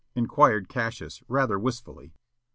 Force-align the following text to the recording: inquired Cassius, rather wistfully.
inquired 0.15 0.67
Cassius, 0.67 1.21
rather 1.27 1.59
wistfully. 1.59 2.15